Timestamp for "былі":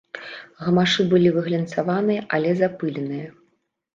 1.11-1.29